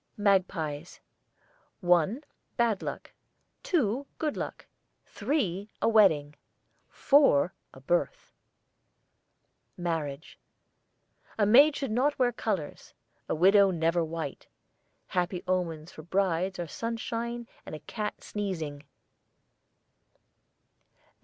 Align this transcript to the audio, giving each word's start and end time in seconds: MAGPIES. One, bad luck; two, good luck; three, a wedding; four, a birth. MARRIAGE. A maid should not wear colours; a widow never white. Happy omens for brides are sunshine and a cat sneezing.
MAGPIES. 0.17 0.99
One, 1.79 2.23
bad 2.57 2.81
luck; 2.81 3.11
two, 3.61 4.07
good 4.17 4.35
luck; 4.35 4.65
three, 5.05 5.69
a 5.79 5.87
wedding; 5.87 6.33
four, 6.89 7.53
a 7.71 7.79
birth. 7.79 8.33
MARRIAGE. 9.77 10.39
A 11.37 11.45
maid 11.45 11.75
should 11.75 11.91
not 11.91 12.17
wear 12.17 12.31
colours; 12.31 12.95
a 13.29 13.35
widow 13.35 13.69
never 13.69 14.03
white. 14.03 14.47
Happy 15.05 15.43
omens 15.47 15.91
for 15.91 16.01
brides 16.01 16.57
are 16.57 16.65
sunshine 16.65 17.47
and 17.63 17.75
a 17.75 17.79
cat 17.81 18.23
sneezing. 18.23 18.81